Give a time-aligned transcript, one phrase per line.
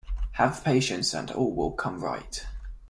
[0.31, 2.43] Have patience and all will come right.